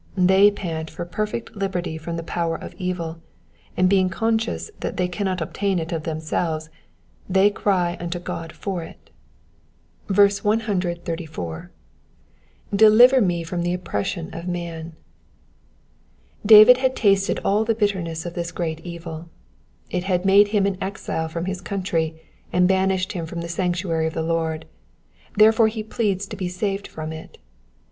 [0.17, 3.21] They pant for perfect liberty from the power of evil,
[3.77, 6.71] and being conscious that they cannot obtain it of them selves,
[7.29, 9.11] they cry unto God for it.
[10.09, 11.37] Digitized by VjOOQIC PSALM ONE HUNDRED AND NINETEEN— ^VERSES 129 TO 136.
[11.37, 11.43] 285
[12.65, 12.73] 134.
[12.73, 14.93] ^* Deliver me from the oppression of man,^^
[16.47, 19.29] David had tasted all the bitterness of this great evil.
[19.91, 22.19] It had made him an exile from his country,
[22.51, 24.65] and ^banished him from the sanctuary of the Lord:
[25.35, 27.37] therefore he pleads to be saved from it.